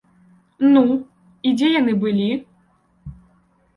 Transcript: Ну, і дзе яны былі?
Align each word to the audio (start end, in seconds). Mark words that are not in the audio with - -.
Ну, 0.73 0.83
і 1.49 1.53
дзе 1.59 1.69
яны 1.79 1.93
былі? 2.07 2.27